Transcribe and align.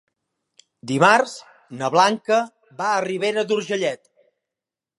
Dimarts 0.91 1.35
na 1.81 1.91
Blanca 1.97 2.39
va 2.81 2.89
a 2.95 3.05
Ribera 3.07 3.47
d'Urgellet. 3.51 4.05